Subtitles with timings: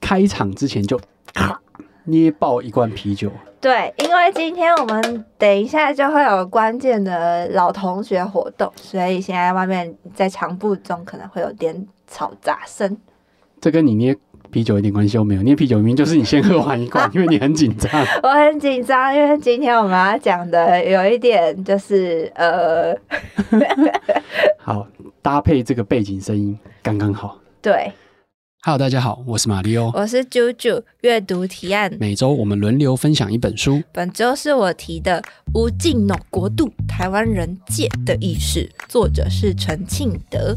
[0.00, 1.00] 开场之前就
[1.34, 1.60] 咔
[2.04, 3.30] 捏爆一罐啤酒。
[3.60, 12.98] 对，因为今天我们等一下就会有关键的老同学活动，所以现在外面在场布中可能会有点吵杂声。
[13.60, 14.16] 这跟你捏
[14.50, 17.88] 啤酒一点关系都没有，捏啤酒明明就是你先喝完一罐， 因为你很紧张。
[18.24, 22.92] 我很紧张，因为今天我们要讲的有一点就是呃，
[24.58, 24.84] 好，
[25.22, 27.38] 搭配这个背景声音刚刚好。
[27.60, 27.92] 对。
[28.64, 30.80] Hello，大家好，我是马里欧，我是啾啾。
[31.00, 33.82] 阅读提案，每周我们轮流分享一本书。
[33.90, 35.20] 本周是我提的
[35.52, 40.54] 《无尽 NO 国度台湾人界的意识》，作者是陈庆德。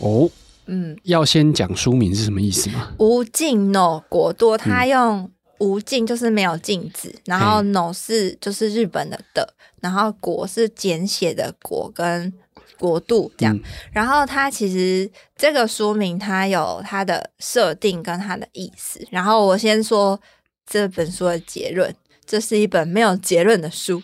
[0.00, 0.28] 哦，
[0.66, 2.88] 嗯，要先讲书名是什么意思吗？
[2.98, 5.30] 无尽 NO 国度，他用、嗯。
[5.58, 12.32] 无尽就是没有镜子，然后 no 是就是日本的的，然后国是简写的国跟
[12.78, 20.20] 国度这样，嗯、然后它其实这个书名它有它的设定跟它的意思，然后我先说
[20.66, 21.94] 这本书的结论，
[22.26, 24.02] 这是一本没有结论的书。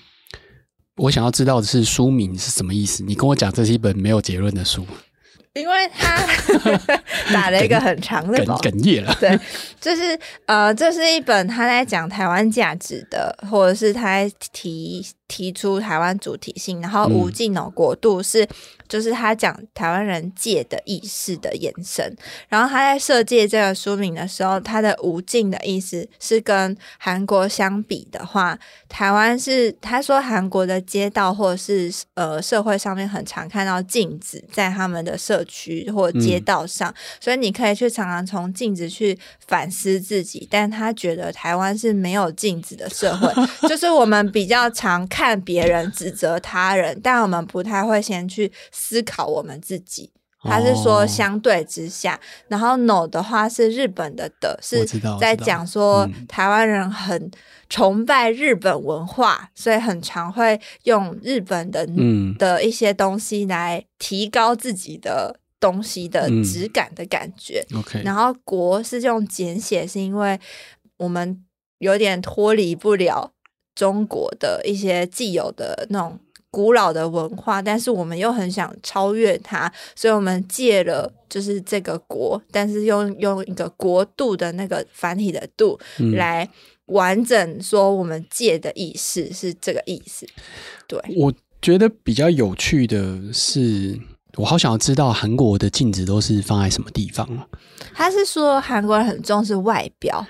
[0.97, 4.87] 我想要知道的是书名是什么意思，你跟我讲这是一本没有结论的书。
[5.55, 6.17] 因为他
[7.33, 9.39] 打了一个很长的哽哽咽了，对，
[9.81, 18.47] 就是呃，这是一本他在讲台湾价值的，或者是他在提提出台湾主体性，然后无尽 NO 国度是。
[18.89, 22.15] 就是他讲台湾人界的意识的延伸，
[22.51, 28.59] 然后他在设计这个书名的时候，他的无尽的意思是跟韩国相比的话，
[28.91, 43.33] 台湾是他说韩国的街道或者是呃社会上面很常看到镜子在他们的社区或街道上，嗯、所以你可以去常常从镜子去反思自己，但他觉得台湾是没有镜子的社会，
[43.67, 48.53] 就是我们比较常看别人指责他人，但我们不太会先去。
[48.75, 54.85] 思考我们自己，他是说相对之下，哦、然后 NO 的话是日本的的，是
[55.21, 57.31] 在讲说台湾人很
[57.69, 62.35] 崇拜日本文化，嗯、所以很常会用日本的嗯。
[62.39, 67.65] 的一些东西来提高自己的东西的质感的感觉。
[67.71, 70.39] 嗯、OK，然后国是用简写，是因为
[70.97, 71.45] 我们
[71.79, 73.33] 有点脱离不了
[73.75, 76.19] 中国的一些既有的那种。
[76.55, 85.81] 古老的文化，但是我们又很想超越它，所以我们借了就是这个国，但是用用一个国度的那个繁体的度
[86.15, 86.47] 来
[86.89, 90.27] 完整说我们借的意思是这个意思。
[90.87, 93.99] 对，我觉得比较有趣的是，
[94.37, 97.27] 我好想要知道韩国的镜子都是放在什么地方。
[97.95, 100.27] 他是说韩国人很重视外表。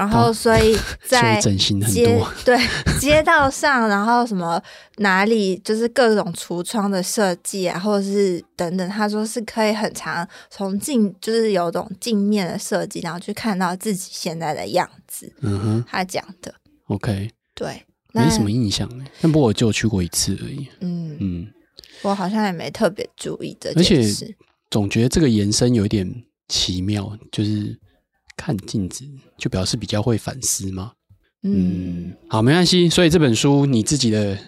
[0.00, 0.74] 然后， 所以
[1.06, 2.58] 在街 对
[2.98, 4.58] 街道上，然后什么
[4.96, 15.30] 哪里就是各种橱窗的设计啊，或者是等等，他说是可以很长从镜，就是有种镜面的设计，然后去看到自己现在的样子。
[15.42, 16.54] 嗯哼，他讲的。
[16.86, 17.84] OK，对，
[18.14, 20.66] 没什么印象呢，但不过我就去过一次而已。
[20.80, 21.46] 嗯嗯，
[22.00, 24.34] 我好像也没特别注意这件事，而且
[24.70, 26.10] 总觉得这个延伸有一点
[26.48, 27.78] 奇妙，就是。
[28.40, 29.04] 看镜子
[29.36, 30.92] 就表示比较会反思吗？
[31.42, 32.88] 嗯，嗯，好，没关系。
[32.88, 34.38] 所以这本书你自己的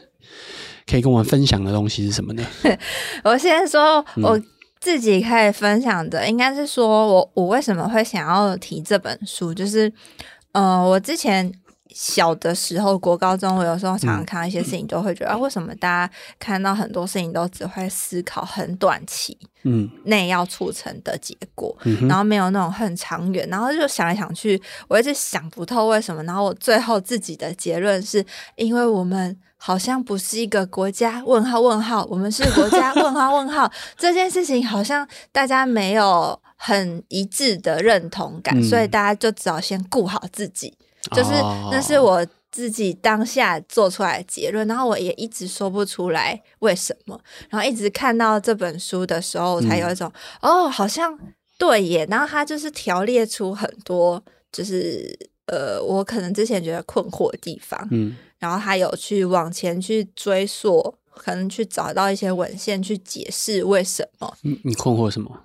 [0.87, 2.43] 可以跟我们分享的东西是什么呢？
[3.23, 4.41] 我先说我
[4.81, 9.93] 自己可以分享的，嗯、应该是说我我为什么会想要提这本书，就是
[10.53, 11.53] 呃，我之前。
[11.95, 28.25] 小的时候，国高中，我有时候常常看到一些事情，都会觉得、嗯、啊，为什么大家看到很多事情都只会思考很短期，嗯，内要促成的结果，嗯、然后没有那种很长远，然后就想来想去，我一直想不透为什么，然后我最后自己的结论是
[28.57, 40.77] 因为我们好像不是一个国家，问号问号，我们是国家，问号问号， 这件事情好像大家没有很一致的认同感，嗯、所以大家就只好先顾好自己。
[41.11, 41.31] 就是
[41.71, 47.19] 那是我自己当下做出来的结论，然后我也一直说不出来为什么，
[47.51, 50.11] 然后一直看到这本书的时候，我才有一种、
[50.41, 51.19] 嗯、哦，好像
[51.59, 52.07] 对耶。
[52.11, 54.23] 然后他就是条列出很多，
[54.53, 64.35] 就是呃，我可能之前觉得困惑的地方，嗯，然后他有去往前去追溯，可能去找到一些文献去解释为什么。
[64.43, 65.45] 你你困惑什么？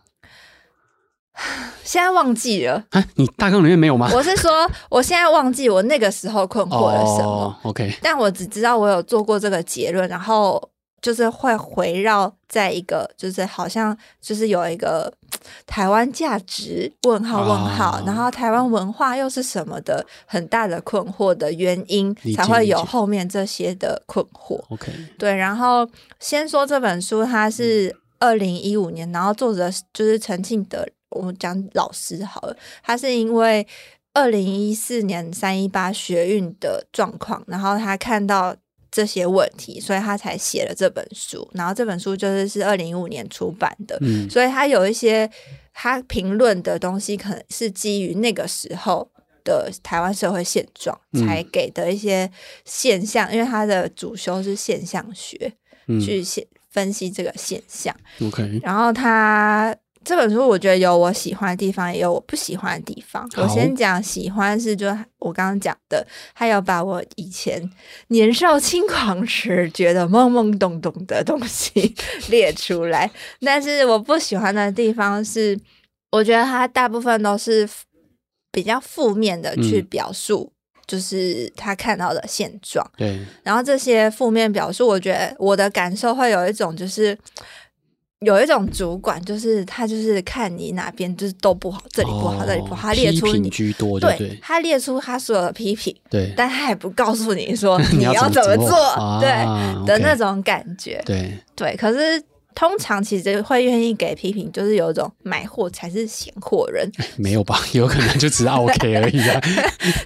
[1.83, 3.03] 现在忘记了啊？
[3.15, 4.09] 你大纲里面没有吗？
[4.15, 7.57] 我是说，我现在忘记我那个时候困惑了什么。
[7.63, 10.69] Oh, OK，但我只知道我有做过这个结论，然后
[11.01, 15.13] 就是会围绕在一个，就是好像就是有一个
[15.65, 24.59] 台湾价值问号问号，啊、然后台湾文化又是什么的很大的困惑的原因，才会有后面这些的困惑。
[24.69, 25.87] OK，对，然后
[26.19, 33.65] 先说这本书，它是二零一五年，然后作者就是陈庆德，我们讲老师好了，他是因为
[34.13, 38.55] 二零一四年三一八学运的状况，然后他看到。
[38.89, 41.47] 这些问题，所以他才写了这本书。
[41.53, 45.29] 然后这本书就是是二零一五年出版的，嗯，所以他有一些
[45.73, 49.07] 他评论的东西，可能是基于那个时候
[49.43, 52.31] 的台湾社会现状才给的一些
[52.63, 53.27] 现象。
[53.29, 55.53] 嗯，因为他的主修是现象学，
[55.87, 57.95] 嗯，去写分析这个现象。
[58.21, 59.75] OK，然后他。
[60.07, 63.29] 这本书我觉得有我喜欢的地方，也有我不喜欢的地方。
[63.35, 64.87] 我先讲喜欢是，就
[65.19, 67.69] 我刚刚讲的，还有把我以前
[68.07, 71.93] 年少轻狂时觉得懵懵懂懂的东西
[72.31, 73.11] 列出来。
[73.41, 75.59] 但是我不喜欢的地方是，
[76.11, 77.67] 我觉得他大部分都是
[78.49, 80.49] 比较负面的去表述，
[80.87, 82.89] 就是他看到的现状。
[82.95, 87.17] 对，然后这些负面表述，我觉得我的感受会有一种就是。
[88.21, 101.75] 有一种主管，就是他就是看你哪边就是都不好，这里不好，哦、这里不好，他列出你居多对，对，他列出他所有的批评，对，但他也不告诉你说 你要怎么做，对、啊、的那种感觉，对对。
[101.75, 102.19] 可是
[102.55, 107.59] 通常其实会愿意给批评，就是有一种买货才是闲货人， 没有吧？
[107.73, 109.39] 有可能就只是 OK 而已啊。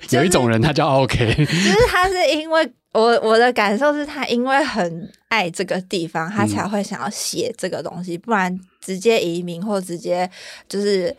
[0.01, 2.69] 就是、有一种人他叫 OK，就是他是因为。
[2.93, 10.29] 我我的感受是他因为很爱这个地方，他才会想要写这个东西，嗯、不然直接移民或直接
[10.67, 11.15] 就是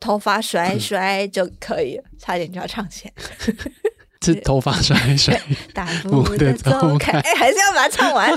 [0.00, 3.54] 头发甩一甩就可以了，嗯、差点就要唱起来。
[4.24, 5.40] 是头发甩一甩，
[5.74, 8.32] 大步 的走开，哎、欸，还是要把它唱完。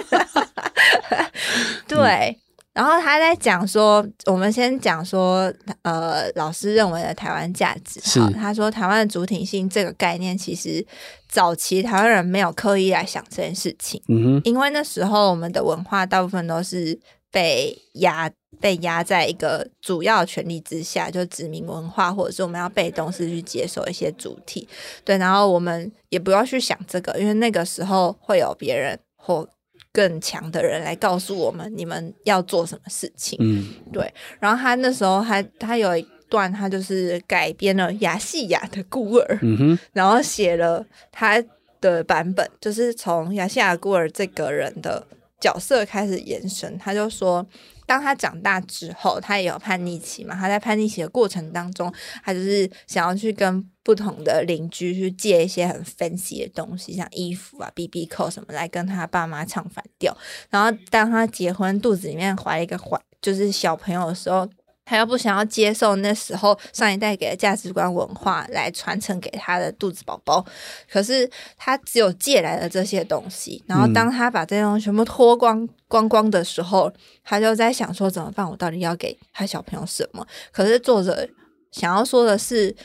[1.87, 2.39] 对。
[2.75, 5.51] 嗯然后他在讲说，我们先讲说，
[5.81, 8.01] 呃，老师认为的台湾价值。
[8.01, 10.85] 是他说，台湾的主体性这个概念，其实
[11.29, 14.01] 早期台湾人没有刻意来想这件事情。
[14.09, 16.99] 嗯哼，因为那时候我们的文化大部分都是
[17.31, 18.29] 被压
[18.59, 24.67] 被压在一个主要权力之下，就殖民文化，或者是我们要被动式去接受一些主体。
[25.05, 29.47] 对，然后我们也不要去想这个，因为那个时候会有别人或。
[29.95, 33.37] 更强的人来告诉我们，你们要做什么事情。
[33.39, 34.13] 嗯，对。
[34.41, 41.41] 然后他那时候还他有一段，他就是改编了亚细亚的孤儿，嗯哼，然后写了他
[41.79, 45.01] 的版本，就是从亚细亚孤儿这个人的
[45.39, 46.77] 角色开始延伸。
[46.77, 47.47] 他就说，
[47.85, 50.35] 当他长大之后，他也有叛逆期嘛。
[50.35, 51.93] 他在叛逆期的过程当中，
[52.23, 53.69] 他就是想要去跟。
[53.85, 60.17] 不同的邻居去借一些很 fancy 的东西，像衣服啊、BB 扣什么，来跟他爸妈唱反调。
[60.49, 64.49] 然后当他结婚，肚子里面怀一个怀就是小朋友的时候，
[64.85, 70.45] 他又不想要接受那时候上一代给的价值观文化来传承给他的肚子宝宝。
[70.89, 76.91] 可是他只有借来了这些东西，然后当他把这些东西全部脱光光光的时候，
[77.23, 78.49] 他就在想说怎么办？
[78.49, 80.25] 我到底要给他小朋友什么？
[80.51, 81.27] 可是作者
[81.71, 82.75] 想要说的是。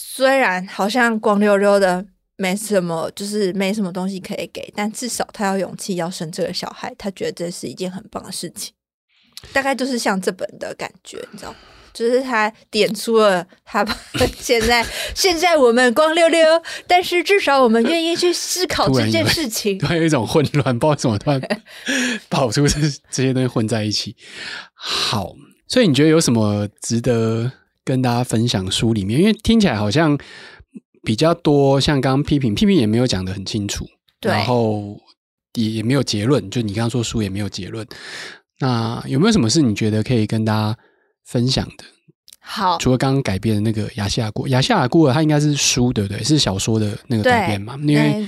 [0.00, 2.04] 虽然好像光溜溜的，
[2.36, 8.72] 没什么，就是没什么东西可以给，但至少他有勇气要生这个小孩，他觉得这是一件很棒的事情。
[9.52, 11.54] 大概就是像这本的感觉，你知道，
[11.92, 13.84] 就是他点出了他
[14.38, 16.44] 现在现在我们光溜溜，
[16.86, 19.78] 但是至少我们愿意去思考这件事情。
[19.78, 21.40] 突然有一种混乱，不知道怎么突然
[22.30, 22.80] 跑出这
[23.10, 24.16] 这些东西混在一起。
[24.74, 25.34] 好，
[25.66, 27.52] 所以你觉得有什么值得？
[27.84, 30.18] 跟大家分享书里面，因为听起来好像
[31.02, 33.88] 比较多，像刚刚批评批评也没有讲得很清楚，
[34.20, 35.00] 对，然后
[35.54, 37.86] 也也没有结论，就你刚刚说书也没有结论，
[38.60, 40.76] 那有没有什么是你觉得可以跟大家
[41.24, 41.84] 分享的？
[42.40, 46.24] 好，除了刚刚改编的那个《亚细亚孤儿》，《亚细亚孤儿》它应该是书对不对？
[46.24, 47.76] 是小说的那个改编嘛？
[47.82, 48.26] 因为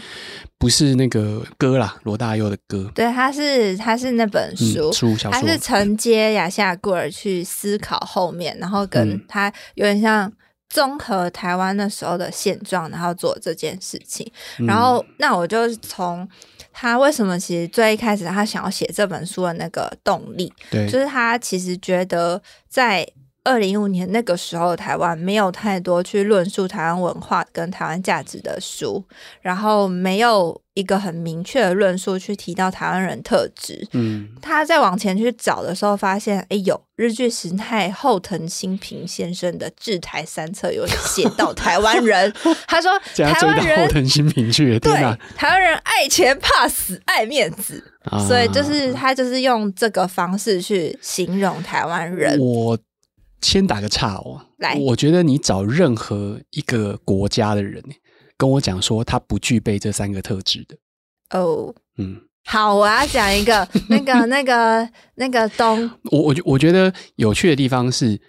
[0.58, 2.90] 不是那个歌啦，罗大佑的歌。
[2.94, 10.30] 对，它是它是那本书，书小说，它是承接亚细亚孤儿去思考后面，然后跟他有点像
[10.68, 14.30] 综合台湾那时候的现状，然后做这件事情。
[14.58, 16.28] 然后，那我就从
[16.72, 23.06] 他为什么其实最一开始他想要写这本书的那个动力，对，就是他其实觉得在。
[23.42, 29.02] 二零一五年那个时候，台湾没有太多去论述台湾文化跟台湾价值的书，
[29.40, 33.88] 然后没有一个很明确的论述去提到台湾人特质。
[33.92, 42.30] 嗯，他在往前去找的时候，发现哎呦，日剧时代后藤新平先生的《治台三策》有写到台湾人。
[42.68, 44.92] 他说，台湾人后藤新平去对，
[45.34, 47.82] 台湾人爱钱怕死爱面子，
[48.28, 52.38] 所以就是他就是用这个方式去形容台湾人。
[52.38, 52.78] 我。
[53.42, 57.82] 先打个岔哦，来，我觉得你找任何一个国家的人
[58.36, 60.76] 跟我讲说他不具备这三个特质的。
[61.30, 68.20] 哦，嗯，好，我要讲一个 那个那个那个东，我我我觉得有趣的地方是，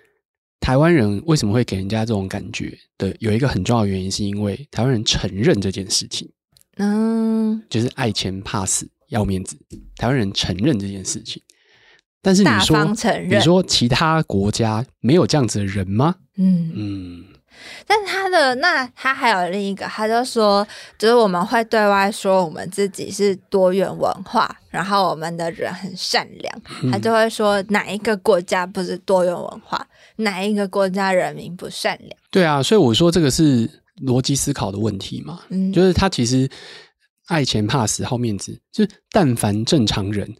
[0.59, 6.29] 台湾人为什么会给人家这种感觉的，有一个很重要的原因，是因为台湾人承认这件事情，
[6.77, 9.57] 嗯，就是爱钱怕死要面子，
[9.97, 11.41] 台湾人承认这件事情。
[12.21, 12.95] 但是你说，
[13.27, 16.15] 你说其他国家没有这样子的人吗？
[16.37, 17.25] 嗯嗯。
[17.85, 20.65] 但是他的那他还有另一个，他就说，
[20.97, 26.61] 就是我们会对外说我们自己是多元文化，然后我们的人很善良。
[26.91, 29.85] 他就会说哪一个国家不是多元文化，
[30.17, 32.11] 哪一个国家人民不善良？
[32.31, 33.69] 对啊，所以我说这个是
[34.03, 35.41] 逻辑思考的问题嘛。
[35.49, 36.49] 嗯，就是他其实
[37.27, 40.33] 爱钱怕死好面子，就是但凡正常人。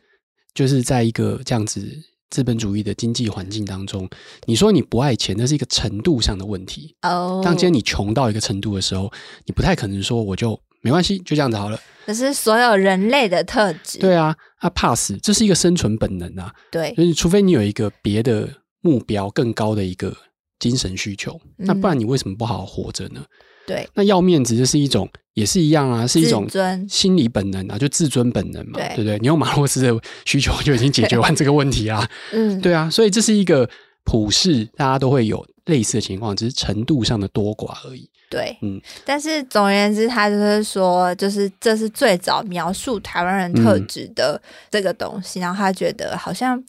[0.54, 1.82] 就是在一个这样子
[2.30, 4.10] 资本主义的经济环境当中，
[4.46, 6.96] 你说你不爱钱，那是一个程度上的问题。
[7.02, 9.12] 哦，当今天你穷到一个程度的时候，
[9.46, 11.80] 你不太可能说我就没关系，就这样子好了。
[12.08, 14.00] 这是所有人类的特质。
[14.00, 16.54] 对啊，啊怕死，这是一个生存本能啊。
[16.72, 18.50] 对，所以除非你有一个别的
[18.82, 20.16] 目标更高的一个
[20.58, 23.24] 精神需求，嗯，那不然你为什么不好好活着呢？
[23.68, 26.88] 对，那要面子，就是一种，也是一样啊，是一种尊。
[26.90, 29.18] 心理本能啊，就自尊本能嘛，对，对不对？
[29.20, 33.70] 你用马洛斯的需求就已经解决完这个问题啦， 嗯，对啊，所以这是一个
[34.04, 38.10] 普世，大家都会有类似的情况，只是程度上的多寡而已。
[38.30, 46.62] 对，嗯，但是总而言之，他就是说，就是这是最早描述台湾人特质的这个东西，嗯，然后他觉得好像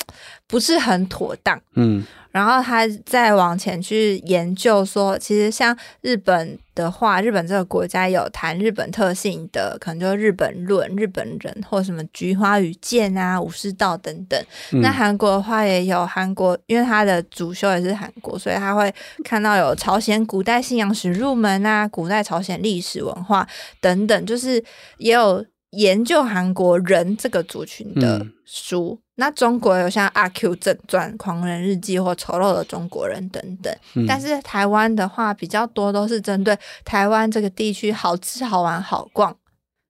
[0.49, 2.05] 不是很妥当，嗯。
[2.33, 14.43] 然后他再往前去研究说，其实像日本的话，日本这个国家有谈日本特性的，可能就是日本论、日本人或什么菊花与剑啊、武士道等等。
[14.73, 23.47] 嗯、那韩国的话也有韩国，因为他的主修也是韩国，所以他会看到有朝鲜古代信仰史入门啊、古代朝鲜历史文化
[23.81, 24.63] 等等，就是
[24.97, 28.99] 也有研究韩国人这个族群的书。
[28.99, 39.37] 嗯那中国有像《阿 Q 正传》《狂人日记》或《丑陋的中国人》等等，嗯、但是台湾的话比较多都是针对台湾这个地区好吃、好玩、好逛。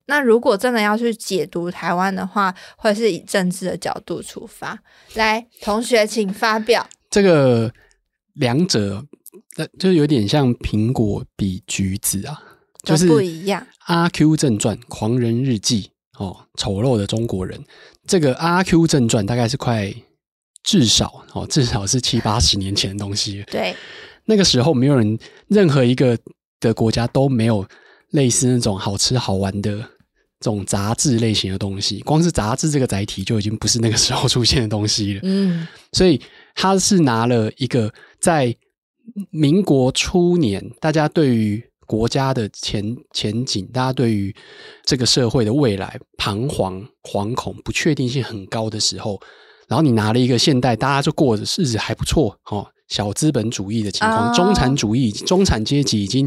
[0.07, 4.77] 那如果真的要去解读台湾的话，会是以政治的角度出发。
[5.15, 6.87] 来，同学请发表。
[7.09, 7.73] 这个
[8.35, 9.07] 两者，
[9.79, 12.43] 就有点像苹果比橘子啊，
[12.83, 13.61] 就是不一样。
[13.87, 15.83] 《阿 Q 正传》《狂人日记》。
[16.19, 17.59] 哦，丑陋的中国人，
[18.07, 19.93] 这个《阿 Q 正传》大概是快
[20.63, 23.43] 至少哦，至少是七八十年前的东西。
[23.51, 23.75] 对，
[24.27, 26.17] 那个时候没有人，任何一个
[26.61, 27.67] 的国家都没有
[28.11, 29.85] 类似那种好吃好玩的这
[30.43, 32.01] 种杂志类型的东西。
[32.01, 35.21] 光是杂志这个载体就已经不是那个时候出现的东西了。
[35.25, 36.21] 嗯，所以
[36.55, 38.55] 他是拿了一个在
[39.31, 41.65] 民国初年，大家对于。
[41.93, 44.35] 国家的前前景，大家对于
[44.83, 49.21] 这个社会的未来彷徨、惶恐、不确定性很高的时候，
[49.69, 56.27] 然后你拿了一个现代，大家就过着日子还不错，哦，小资本主义的情况，哦、中产主义、中产阶级已经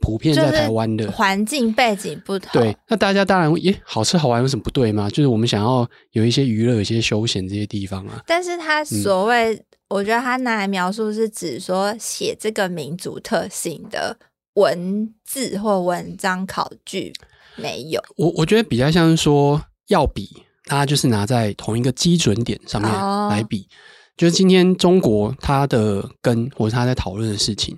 [0.00, 2.48] 普遍在台湾的环境背景不同。
[2.54, 5.10] 对，那大家当然，耶，好吃好玩有什么不对吗？
[5.10, 8.22] 就是我们想要有一些娱乐、有一些休闲这些地方啊。
[8.26, 14.16] 但是他所谓，嗯、我觉得他拿来描述是指说写这个民族特性的。
[14.54, 17.12] 文字或文章考据
[17.56, 20.28] 没有，我我觉得比较像是说要比，
[20.66, 22.90] 大家就是拿在同一个基准点上面
[23.28, 23.68] 来比，哦、
[24.16, 27.76] 就是今天中国它的根或者他在讨论的事情，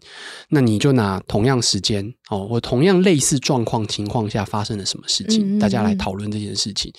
[0.49, 6.93] 那你就拿同样时间哦，或同样类似状况情况下发生了什么事情，嗯嗯嗯大家来讨论这件事情。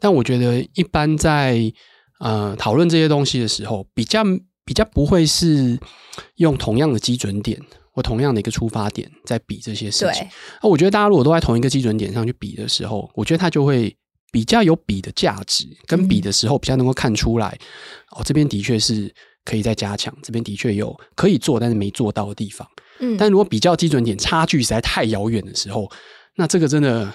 [0.00, 1.60] 但我觉得一般在
[2.20, 4.22] 呃讨论这些东西的时候，比较
[4.64, 5.78] 比较不会是
[6.36, 7.58] 用同样的基准点。
[7.98, 10.24] 或同样的一个出发点在比这些事情，
[10.62, 13.92] 那我觉得大家如果都在同一个基准点上去比的时候，我觉得它就会
[14.30, 17.58] 比较有比的价值，跟比的时候比较能够看出来，
[18.12, 19.12] 哦，这边的确是
[19.44, 22.64] 可以再加强，这边的确有可以做但是没做到的地方。
[23.00, 25.90] 嗯，但如果比较基准点差距实在太遥远的时候，
[26.36, 27.12] 那这个真的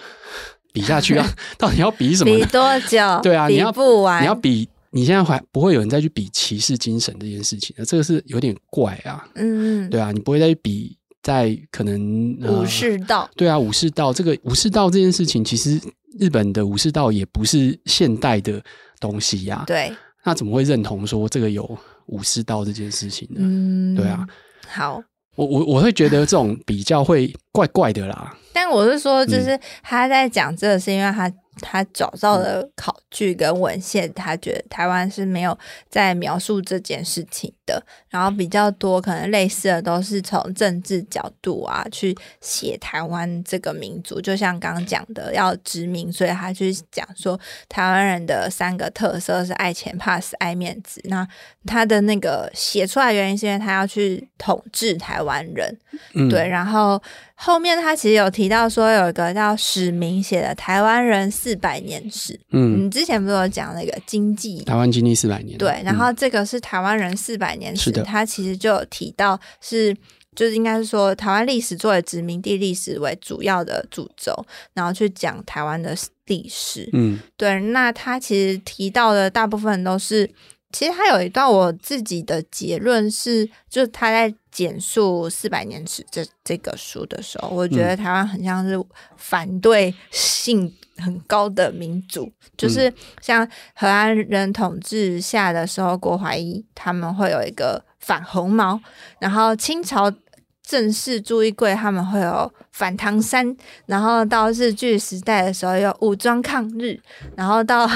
[0.74, 1.25] 比下去啊
[1.58, 2.36] 到底要比什么？
[2.36, 2.98] 比多久？
[3.24, 4.68] 对啊，你要不完，你要比。
[4.96, 9.28] 你现在还不会有人再去比骑士精神这件事情，那这个是有点怪啊。
[9.34, 13.28] 嗯，对啊，你不会再去比在可能、呃、武士道。
[13.36, 15.82] 对啊，武士道这个武士道这件事情，其实
[16.20, 18.64] 日本的武士道也不是现代的
[19.00, 19.66] 东西呀、啊。
[19.66, 19.92] 对，
[20.24, 23.38] 那怎么会认同说这个有武士道这件事情呢？
[23.40, 24.28] 嗯，对啊。
[24.68, 25.02] 好，
[25.36, 28.38] 我我我会觉得这种比较会怪怪的啦。
[28.54, 31.34] 但我是说，就是他在讲这个，是因为他。
[31.62, 35.57] 他找到了考据跟文献，他觉得台湾是没有
[35.89, 37.84] 在描述这件事情的。
[38.10, 51.01] 然后比较多可能类似的都是从政治角度啊去写台湾这个民族，就像刚刚讲的要殖民，所以他去讲说台湾人的三个特色是爱钱、怕死、爱面子。
[51.05, 51.27] 那
[51.65, 55.77] 他的那个写出来原因是因为他要去统治台湾人，
[56.13, 56.48] 嗯、对。
[56.48, 57.01] 然后
[57.36, 65.58] 后面他其实有提到说有一个叫史明写的《台湾人四百年史》，嗯，你之前不是有讲那个经济台湾经济四百年？
[65.58, 67.91] 对，然后这个是台湾人四百年史。
[67.91, 69.95] 嗯他其实就有提到是，
[70.36, 75.95] 就是应该是说台湾历史作为殖民地历史为主要的主轴，然后去讲台湾的
[76.25, 76.89] 历史。
[76.93, 77.60] 嗯，对。
[77.60, 80.29] 那他其实提到的大部分都是，
[80.74, 88.77] 其实他有一段我自己的结论是，就是他在简述《四百年史》这这个书的时候，我觉得台湾很像是
[89.15, 90.74] 反对性。
[90.98, 98.80] 很高的民族，就是像荷兰人统治下的时候，郭怀疑他们会有一个反红毛，
[99.20, 100.13] 然后清朝
[100.74, 107.00] 正式朱一贵他们会有反唐山，然后到日据时代的时候有武装抗日，
[107.36, 107.88] 然后到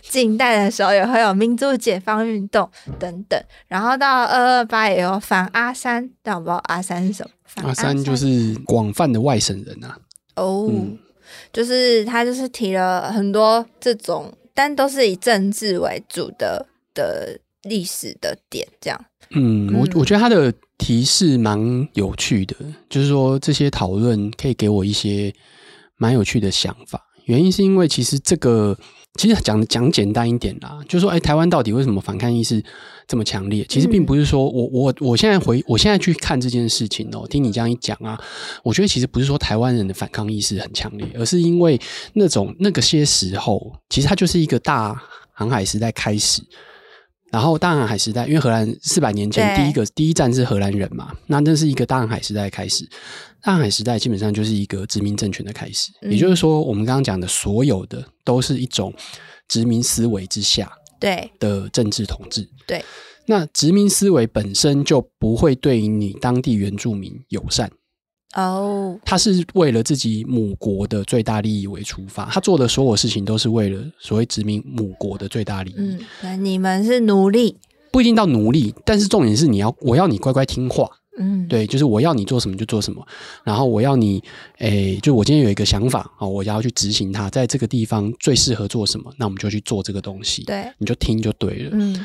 [0.00, 2.66] 近代的时候也会有民族解放运动
[2.98, 3.38] 等等，
[3.68, 7.30] 然后到二二八也有反阿三，但我不知道阿三是什么。
[7.56, 9.98] 阿三，阿三就是广泛的外省人啊。
[10.36, 10.66] 哦。
[10.72, 10.98] 嗯
[11.52, 19.04] 就是他，就是提了很多这种，但都是以政治为主的的历史的点，这样。
[19.34, 22.56] 嗯，我我觉得他的提示蛮有趣的，
[22.88, 25.32] 就是说这些讨论可以给我一些
[25.96, 27.00] 蛮有趣的想法。
[27.26, 28.76] 原因是因为其实这个。
[29.16, 32.60] 其实讲讲简单一点啦，就是说，哎，台湾到底为什么反抗意识
[33.06, 33.64] 这么强烈？
[33.68, 38.20] 其实并不是说我我我现在回我现在去看这件事情哦，听你这样一讲啊，
[38.64, 41.80] 我觉得其实不是说台湾人的反抗意识很强烈，而是因为
[42.14, 45.00] 那种那个些时候，其实它就是一个大
[45.32, 46.42] 航海时代开始。
[47.34, 52.88] 然后大航海时代，因为荷兰四百年前第一个第一站是荷兰人嘛，那那是一个大航海时代开始。
[53.42, 58.94] 大航海时代基本上就是一个殖民政权的开始，嗯、也就是说，我们刚刚讲的所有的都是一种
[59.48, 62.48] 殖民思维之下对的政治统治。
[62.68, 62.84] 对，对
[63.26, 67.68] 那殖民思维本身就不会对于你当地原住民友善。
[68.34, 75.74] 哦，他是为了自己母国的最大利益为出发，他做的所有事情都是为了所谓殖民母国的最大利益。
[75.76, 77.56] 嗯，那你们是奴隶，
[77.92, 80.88] 不一定到奴隶，但是重点是你要，我要你乖乖听话。
[81.16, 83.06] 嗯，对，就是我要你做什么就做什么，
[83.44, 84.20] 然后我要你，
[84.58, 90.42] 诶，就我今天有一个想法啊，我要去执行它，在这个地方最适合做什么，那我们就去做这个东西。
[90.42, 91.70] 对，你就听就对了。
[91.72, 92.04] 嗯，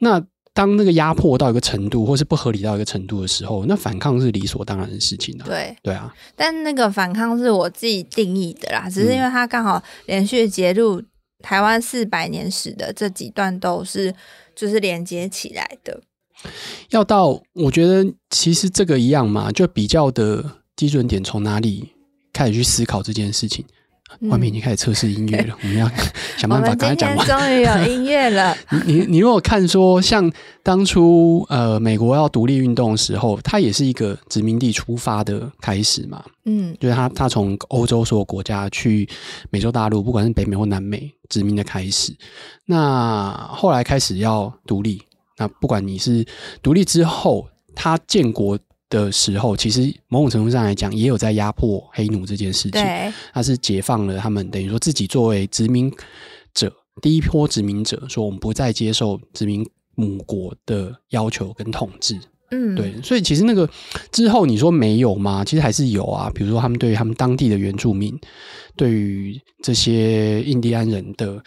[0.00, 0.20] 那。
[0.58, 5.46] 当那个压迫到一个程度，或是不合理到一个程度的时候，那反抗是理所当然的事情啊。
[5.46, 11.00] 对对啊，但那个反抗是我自己定义的啦，只是因为它刚好连续揭露
[11.44, 14.12] 台湾四百年史的这几段都是
[14.56, 16.00] 就是连接起来的。
[16.90, 20.44] 要到我觉得其实这个一样嘛，就比较的
[20.74, 21.92] 基准点从哪里
[22.32, 23.64] 开始去思考这件事情。
[24.28, 25.90] 外面已经开始测试音乐了，嗯、 我们要
[26.36, 27.26] 想办法赶快讲完。
[27.26, 28.56] 终于有音乐了。
[28.86, 30.30] 你你你如果看说，像
[30.62, 36.24] 当初呃美国要独立运动的时候，它也是一个殖民地出发的开始嘛。
[36.44, 39.08] 嗯，就是它它从欧洲所有国家去
[39.50, 42.12] 美洲大陆，不管是北美或南美殖民的开始。
[42.66, 45.02] 那后来开始要独立，
[45.36, 46.24] 那不管你是
[46.62, 48.58] 独立之后，它建国。
[48.90, 52.72] 的时候，其实某种程度上来讲，也有在压迫黑奴这件事情。
[52.72, 55.92] 对，他是解放了他们，等于说自己作为殖民
[56.54, 56.72] 者，
[57.02, 62.18] 第一波殖民者，说我们不再接受殖民母国的要求跟统治。
[62.50, 63.68] 嗯，对，所以其实那个
[64.10, 65.44] 之后，你说没有吗？
[65.44, 66.30] 其实还是有啊。
[66.34, 68.18] 比如说，他们对于他们当地的原住民，
[68.74, 71.42] 对于这些印第安人的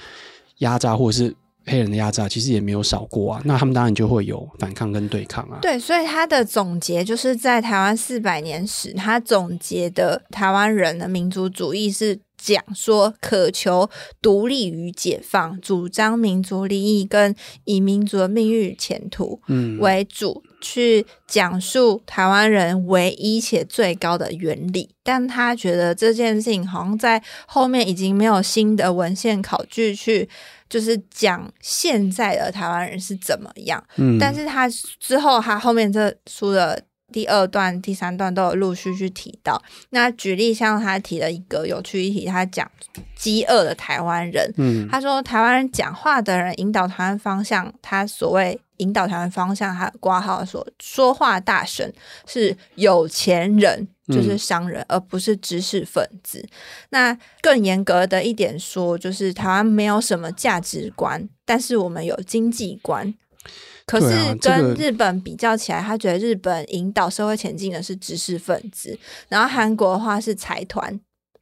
[0.59, 1.35] 压榨，或者是。
[1.71, 5.59] 黑人的压榨其实也没有少过啊，那他们当然就会有反抗跟对抗啊。
[5.61, 13.89] 对，所以他的总结就是在台湾四百年史，他总结的台湾人的民族主义是讲说渴求
[14.21, 19.39] 独立与解放，主张民族利益跟以民族的命运与前途
[19.79, 24.89] 为主，嗯、去讲述台湾人唯一且最高的原理。
[25.03, 30.29] 但他觉得这件事情好像在后面已经没有新的文献考据去。
[30.69, 34.69] 就是讲现在的台湾人是怎么样，嗯，但是他
[35.01, 39.61] 之后他后面这书的第二段、第三段都有陆续去提到。
[39.89, 42.69] 那举例像他提了一个有趣议题，他讲
[43.15, 51.93] 饥饿的台湾人，嗯，他说台湾人讲话的人引导台湾方向，他所谓引导台湾方向，他挂号说说话大神
[52.25, 56.43] 是有钱人，就是商人，嗯、而不是知识分子。
[56.89, 63.13] 那更严格的一点说，就是台湾没有什么价值观，但是我们有经济观。
[63.91, 70.97] 可是跟日本比较起来，他觉得日本引导社会前进的是知识分子，然后韩国的话是财团，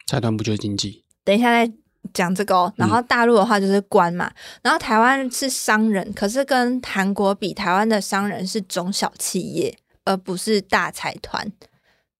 [0.07, 1.03] 财团不就是经济？
[1.23, 1.71] 等一下再
[2.11, 2.73] 讲这个哦。
[2.75, 4.33] 然后大陆的话就是官嘛，嗯、
[4.63, 11.51] 然后台湾是商人，可是跟韩国比，台湾的商人是中小企业，而不是大财团。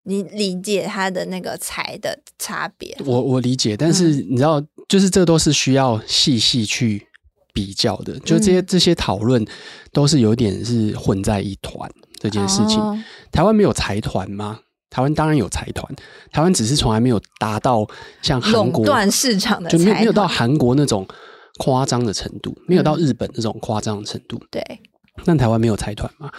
[0.04, 2.96] 你理解他的那个财的差别？
[3.04, 7.08] 我我理解，但是你知道，嗯、就是这都是需要细细去。
[7.60, 9.46] 比较的，就这些、嗯、这些讨论
[9.92, 12.80] 都是有点是混在一团这件事情。
[12.80, 12.98] 哦、
[13.34, 14.62] 台湾没有财团吗？
[14.90, 15.94] 台湾当然有财团，
[16.32, 17.86] 台湾只是从来没有达到
[18.22, 21.06] 像韩国垄断市场的，就没有没有到韩国那种
[21.58, 24.42] 夸张的程度，没有到日本那种夸张的程度。
[24.50, 26.32] 对、嗯，但台湾没有财团吗？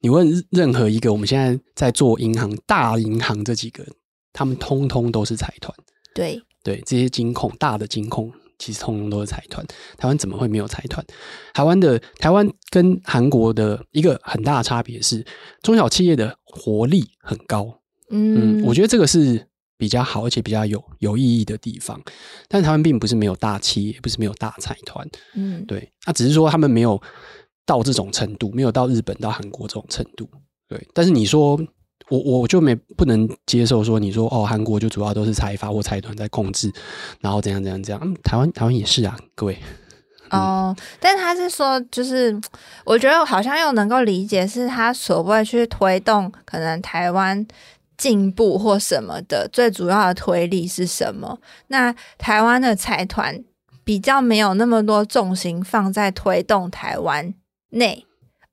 [0.00, 3.84] 你问任何一个我们现在在做银行大银行这几个，
[4.32, 5.76] 他们通通都是财团。
[6.14, 8.32] 对对，这些金控大的金控。
[8.64, 9.62] 其实通通都是财团，
[9.98, 11.04] 台湾怎么会没有财团？
[11.52, 15.22] 台湾的台湾跟韩国的一个很大的差别是，
[15.60, 17.80] 中小企业的活力很高。
[18.08, 19.46] 嗯，嗯，我觉得这个是
[19.76, 22.00] 比较好，而且比较有有意义的地方。
[22.48, 25.06] 但台湾并不是没有大企业，也不是没有大财团。
[25.34, 26.98] 嗯，对，那只是说他们没有
[27.66, 30.26] 到这种程度，没有到日本到韩国这种程度。
[30.66, 31.60] 对，但是你说。
[32.10, 36.70] 我我就没不能接受说你说哦，韩国就主要都是财阀或财团在控制，
[37.20, 38.14] 然后怎样怎样怎样。
[38.22, 39.56] 台湾台湾也是啊，各位。
[40.30, 42.38] 哦，但他是说，就是
[42.84, 47.46] 我觉得好像又能够理解，是他所谓去推动可能台湾
[47.96, 51.38] 进步或什么的最主要的推力是什么？
[51.68, 53.44] 那台湾的财团
[53.84, 57.32] 比较没有那么多重心放在推动台湾
[57.70, 58.04] 内，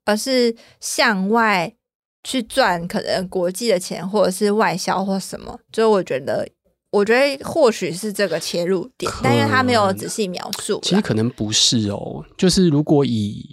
[0.04, 1.74] 而是向外。
[2.24, 6.48] 去赚可能国际的钱，或者是外销或什么，就我觉得，
[6.90, 10.78] 我觉得或许是这个切入点，但因为他没有仔细描述。
[10.82, 13.44] 其实可能不是哦，就是如果以，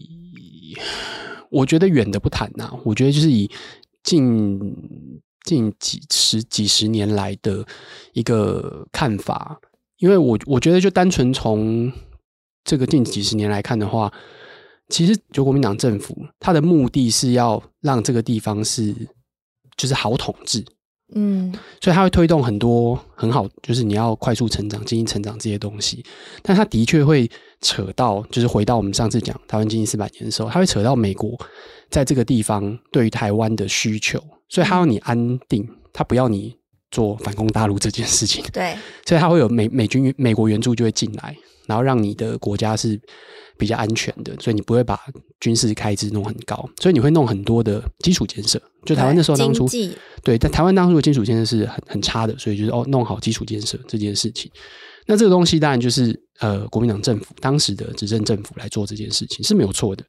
[1.49, 3.49] 我觉得远的不谈呐、啊，我觉得就是以
[4.03, 4.60] 近
[5.45, 7.65] 近几十几十年来的
[8.13, 9.60] 一个看法，
[9.97, 11.91] 因为我我觉得就单纯从
[12.63, 14.13] 这个近几十年来看的话。
[14.89, 18.93] 其实，就国民党政府，它的目的是要让这个地方是
[19.78, 20.65] 就是好统治，
[21.15, 26.04] 嗯，所以他会推动很多很好，就是你要快速成长、经济成长这些东西。
[26.41, 27.30] 但他的确会
[27.62, 31.39] 扯到，就是回到我们上次讲台湾经济四百年的时候，他会扯到美国
[31.89, 36.56] 在这个地方对于台湾的需求，所以他要你安定，他不要你
[36.91, 38.43] 做反攻大陆这件事情。
[38.52, 38.75] 对，
[39.06, 41.36] 所以他会有美美军、美国援助就会进来，
[41.69, 42.99] 然后让你的国家是。
[43.60, 44.97] 比较安全的，所以你不会把
[45.41, 48.58] 军事开支弄很高，所以你会弄很多的基础建设。
[48.86, 49.67] 就台湾那时候当初，
[50.23, 54.49] 对，但台湾当初的基础建设是很很差的，所以就是哦，弄好基础建设这件事情。
[55.08, 60.05] 那这个东西当然就是呃，国民党政府当时的执政政府来做这件事情是没有错的。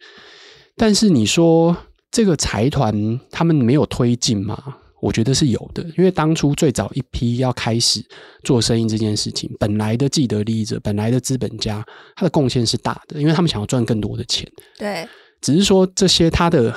[0.77, 1.77] 但是你说
[2.13, 4.77] 这个财团他们没有推进吗？
[5.01, 8.05] 我觉得是有的，因为当初最早一批要开始
[8.45, 11.85] 做生意这件事情，本来的既得利益者，本来的资本家，
[12.15, 14.47] 他的贡献是大的，因为他们想要赚更多的钱。
[14.79, 15.09] 对，
[15.41, 16.75] 只是说这些他的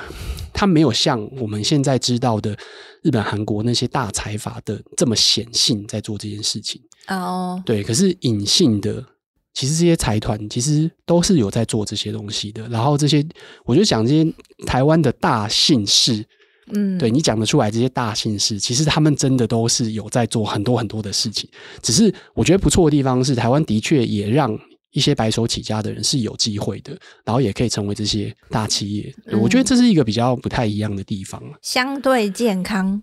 [0.52, 2.56] 他没有像我们现在知道的
[3.02, 6.80] 日本、韩国那些大财阀的这么显性在做这件事情。
[7.08, 9.04] 哦，对，可是隐性的，
[9.52, 12.66] 其实这些财团其实都是有在做这些东西的。
[12.68, 13.22] 然后这些，
[13.66, 14.34] 我就讲这些
[14.64, 16.24] 台湾的大姓氏。
[16.72, 21.48] 嗯，对，你讲得出来这些大姓氏，其实他们真的都是有在做很多很多的事情。
[21.82, 24.58] 只是我觉得不错的地方是，台湾的确也让
[24.92, 29.14] 一些白手起家的人是有机会的，然后也可以成为这些大企业。
[29.26, 33.02] 嗯，我觉得这是一个比较不太一样的地方，相对健康，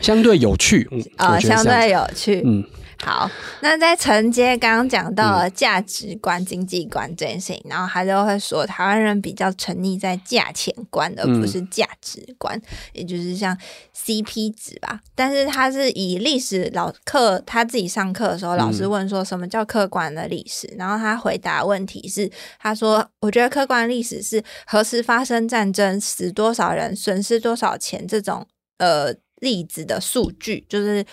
[0.00, 2.64] 相对有趣，嗯，啊，相对有趣，嗯。
[3.04, 12.62] 好，那在承接刚刚讲到了价值观、嗯、经济观这件事情，然后他就会说，台湾人比较沉溺在价钱观，而不是价值观，嗯、
[12.94, 13.54] 也就是像
[13.94, 15.02] CP 值吧。
[15.14, 28.46] 但是他是以历史老课，他自己上课的时候，老师问说什么叫客观的历史，嗯、然后他回答问题是，他说：“我觉得客观历史是何时发生战争，死多少人，损失多少钱这种
[28.78, 31.04] 呃例子的数据，就是。”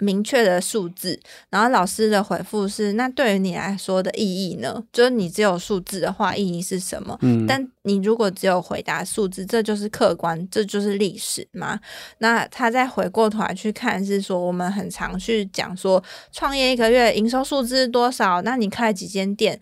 [0.00, 1.18] 明确的数字，
[1.50, 4.82] 然后老师的回复是：那对于你来说的意义呢？
[4.92, 7.16] 就是你只有数字的话，意义是什么？
[7.22, 11.78] 嗯，但你如果只有回答数字，这就是客观，这就是历史嘛？
[12.18, 18.42] 那他再回过头来去看，是说我们很常去讲说，创业一个月营收数字多少？
[18.42, 19.60] 那你开了几间店？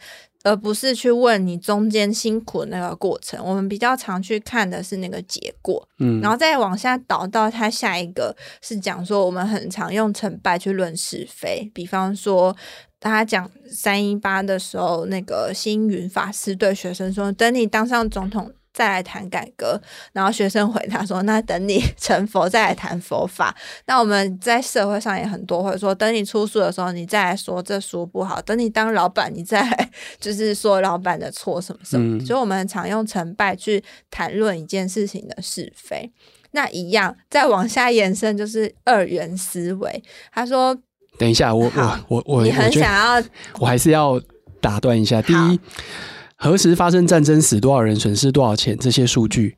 [0.49, 12.57] 而不是去问你中间辛苦的那个过程，我们比较常去看的是那个结果，嗯，然后再往下导到他下一个是讲说，我们很常用成败去论是非，比方说
[12.99, 18.51] 他讲三一八的时候，那个星云法师对学生说，等你当上总统。
[18.79, 19.81] 再来谈改革，
[20.13, 23.53] 然后学生回答说：“那等你成佛再来谈佛法。”
[23.87, 36.13] 那我们在社会上也很多会说：“等你出书的时候，你再来说这书不好；等你当老板，你再来就是说老板的错什么什么。”所以，我们常用成败去谈论一件事情的是非。
[36.53, 40.01] 那一样再往下延伸，就是二元思维。
[40.33, 40.79] 他说
[41.19, 43.21] ：“等一下，我我我我，你很想要，
[43.59, 44.21] 我还是要
[44.61, 45.21] 打断一下。
[45.21, 45.59] 第一。”
[46.41, 48.79] 何时发生战争，死多少人，损失多少钱？
[48.79, 49.57] 这些数据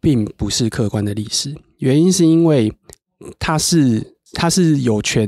[0.00, 1.54] 并不是客观的历史。
[1.76, 2.72] 原因是因为
[3.38, 5.26] 它是它是有权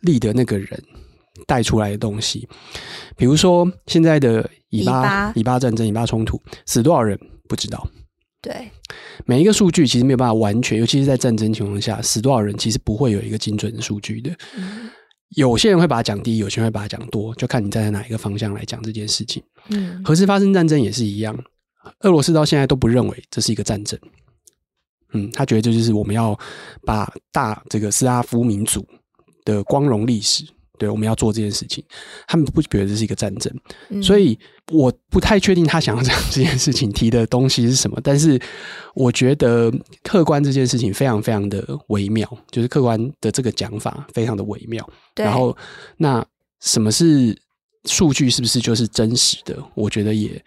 [0.00, 0.82] 利的那个人
[1.46, 2.48] 带出来的东西。
[3.14, 7.86] 比如说现在的以巴以巴战争、以巴冲突，死多少人不知道。
[8.40, 8.70] 对，
[9.26, 14.30] 每一个数据其实没有办法完全，尤其是在战争情况下，死多少人其实不会有一个精准的数据的。
[14.56, 14.88] 嗯
[15.30, 19.42] 有些人会把它讲低，有些人会把它讲多，就看你站在哪一个方向来讲这件事情。
[19.68, 21.36] 嗯，何时发生战争也是一样，
[22.00, 23.98] 俄罗斯到现在都不认为这是一个战争。
[25.12, 26.38] 嗯，他觉得这就是我们要
[26.84, 28.86] 把大这个斯拉夫民族
[29.44, 30.44] 的光荣历史。
[30.78, 31.84] 对，我们要做这件事情，
[32.26, 33.52] 他们不觉得这是一个战争，
[33.88, 34.38] 嗯、所以
[34.72, 37.98] 我不太确定他想要讲这件事情提的东西是什么。
[38.02, 38.40] 但是
[38.94, 44.88] 我觉得客观这件事情非常非常的微妙，就是客观的这个讲法非常的微妙。
[45.16, 45.56] 然后，
[45.96, 46.24] 那
[46.60, 47.36] 什么是
[47.84, 48.28] 数据？
[48.30, 49.56] 是不是就是真实的？
[49.74, 50.42] 我觉得也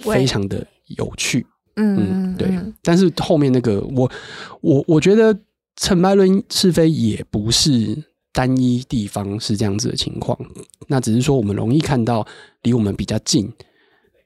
[0.00, 0.66] 非常的
[0.98, 1.46] 有趣。
[1.76, 2.48] 嗯，嗯，对。
[2.82, 4.10] 但是后面那个，我
[4.60, 5.36] 我我觉得
[5.76, 8.02] 成败论是非也不是。
[8.32, 10.38] 单一地方是这样子的情况，
[10.86, 12.26] 那只是说我们容易看到
[12.62, 13.44] 离我们比较近，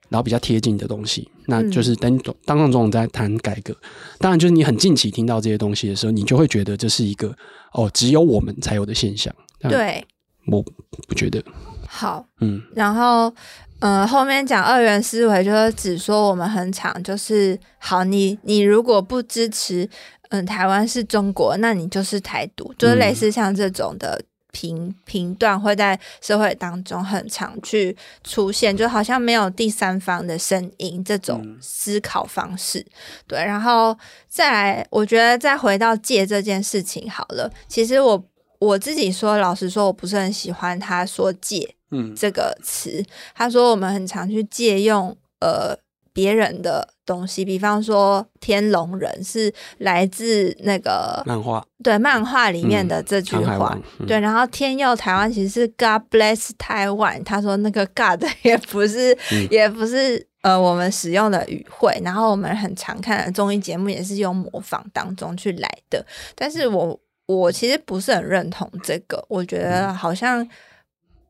[0.09, 3.77] 然后比较贴近的东西，那就是等当当总统在谈改革，
[4.19, 7.37] 当然就是你很近期听到这些东西的时候，你就会觉得这是一个
[7.73, 9.35] 哦，只有我们才有的现象。
[9.61, 10.05] 对，
[10.47, 10.63] 我
[11.09, 11.43] 不觉得。
[11.89, 13.33] 好，嗯，然后
[13.81, 19.89] 呃，后面讲二元思维，就是只说我们很常就是好，你你如果不支持。
[20.31, 24.21] 嗯，台湾是中国，那你就是台独，就是类似像这种的
[24.53, 32.81] 评评断会在社会当中很常去出现，就好像没有第三方的声音这种思考方式。
[32.81, 32.93] 嗯、
[33.29, 33.97] 对，然后
[34.29, 37.51] 再来，我觉得再回到借这件事情好了。
[37.69, 38.25] 其实我
[38.59, 42.91] 我自己说，老实说，我不是很喜欢他说借嗯这个词。
[42.99, 45.79] 嗯、他说我们很常去借用呃。
[46.17, 54.19] 别人的东西，比方说《天龙人》是来自那个漫画，对漫画里面的这句话，嗯、对。
[54.19, 62.01] 然后天佑台湾其实是 God bless Taiwan，他说那个 God 也不是，嗯、也不是呃我们使用的语汇。
[62.03, 66.03] 然后我们很常看的综艺节目也是用模仿当中去来的，
[66.35, 70.49] 但是我我其实不是很认同这个，我觉得好像。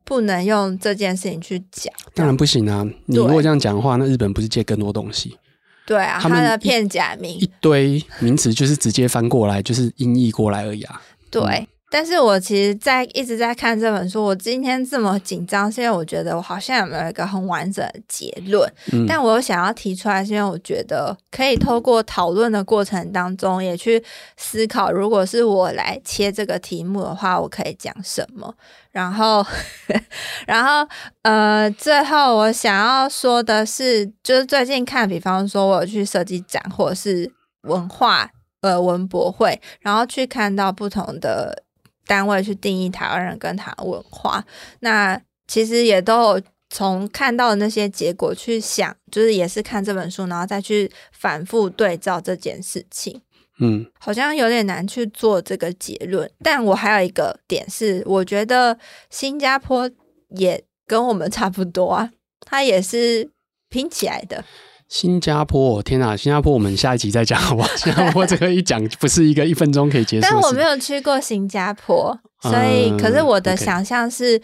[0.07, 2.87] 不能用这件事情去讲，当然不行啊！
[3.07, 5.37] 你如果这样讲的话，那日本不是借更多东西？
[5.85, 11.01] 对啊，他们的片假名一堆名词就是直接翻过来，就是音译过来而已啊。
[11.29, 11.43] 对。
[11.43, 14.21] 嗯但是我其实，在一直在看这本书。
[14.21, 18.69] 我今天这么紧张，是因为我觉得我好像有没有一个很完整的结论。
[18.91, 24.03] 嗯、但我又想要提出来，是因为我觉得可以透过讨论的过程当中，也去
[24.35, 28.53] 思考，如果是我来切这个题目的话，我可以讲什么。
[28.91, 29.45] 然后，
[30.45, 30.85] 然后，
[31.21, 41.63] 呃，最后我想要说的是，就是最近看，比方说我有去设计展，或者是文化呃文博会，然后去看到不同的。
[42.07, 44.43] 单位去定义台湾人跟台湾文化，
[44.79, 53.21] 那其实也都有从看到的那些结果去想，就是也是看这本书，然后再去反复对照这件事情。
[53.59, 56.29] 嗯，好像有点难去做这个结论。
[56.43, 58.77] 但我还有一个点是，我觉得
[59.09, 59.89] 新加坡
[60.29, 63.29] 也跟我们差不多啊，它也是
[63.69, 64.45] 拼起来的。
[64.89, 66.15] 新加坡，天哪！
[66.15, 67.67] 新加坡，我们下一集再讲好不好？
[67.75, 70.27] 新加坡这个一讲不是一个一分钟可以结束。
[70.29, 74.41] 但我没有去过新加坡，所以，嗯、可是我的想象是，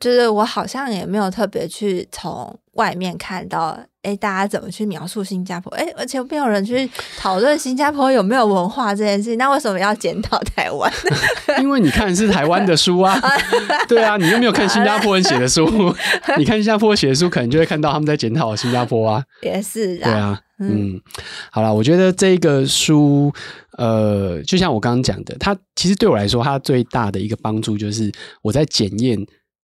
[0.00, 5.70] 就是我好像也没有特别去从外面看到，哎，大家怎么去描述新加坡？
[5.74, 9.36] 哎，而且没有人去讨论新加坡有没有文化这件事情。
[9.36, 10.90] 那为什么要检讨台湾？
[11.60, 13.20] 因为你看的是台湾的书啊，
[13.86, 15.66] 对啊，你又没有看新加坡人写的书，
[16.38, 19.22] 你看新加坡写的书，可能就会看到他们在检讨新加坡啊。
[19.42, 21.00] 也是啊，对啊，嗯，嗯
[21.50, 23.30] 好了，我觉得这个书，
[23.76, 28.10] 呃，就像我刚刚讲的，它其实对我来说，它最大的一个帮助就是
[28.40, 29.18] 我在检验。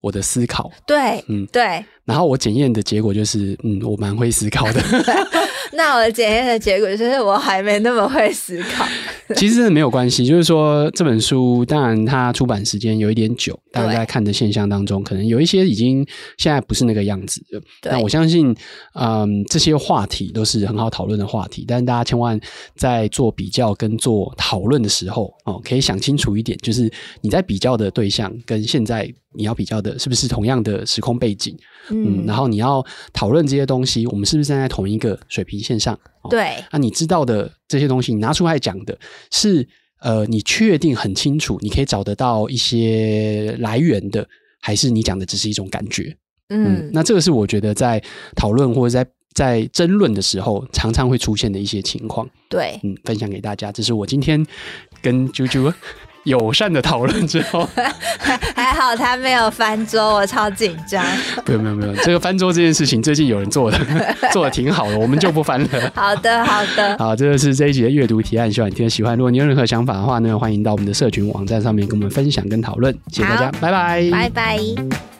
[0.07, 4.81] 我的思考，对，嗯，对，然后我检验的结果就是，嗯，我蛮会思考的。
[5.73, 8.87] 那我的检验的结果就是我还没那么会思考。
[9.35, 16.07] 其实真的没有关系，就是说这本书，当然它出版时间有一点久，大家在看的现象当中，可能有一些已经
[16.38, 17.61] 现在不是那个样子了。
[17.83, 18.55] 那我相信，
[18.95, 22.40] 嗯，这些话题都是很好讨论的话题，但是大家千万
[22.77, 26.90] 在做比较跟做讨论的时候，哦，可以想清楚一点，就是
[27.21, 31.55] 你在比较的对象跟现在你要比较的是不是同样的时空背景？
[32.05, 35.99] 嗯，然后你要讨论这些东西，我们是不是站在同一个水平线上？
[36.29, 38.99] 对，那你知道的这些东西，你拿出来讲的
[39.31, 39.67] 是，
[40.01, 44.27] 呃，你确定很清楚，你可以找得到一些来源的，
[44.61, 46.17] 还是你讲的只是一种感觉？
[46.49, 48.03] 嗯，嗯，那这个是我觉得在
[48.35, 52.29] 讨论或者在在争论的时候，常常会出现的一些情况。
[52.49, 54.45] 对，嗯，分享给大家，这是我今天
[55.01, 55.73] 跟啾啾。
[56.27, 57.67] 友善的讨论之后，
[58.55, 61.03] 还好他没有翻桌，我超紧张。
[61.47, 63.79] 没有没有没有，这个翻桌这件事情最近有人做的，
[64.33, 65.69] 做的挺好的，我们就不翻了。
[65.95, 69.17] 好的好的，好，这就是这一集的阅读提案，希望你听得喜欢。
[69.17, 72.93] 如果你有任何想法的话呢，欢迎到我们的社群网站上面跟我们分享跟讨论。
[73.12, 75.15] 谢谢大家，拜拜，拜拜。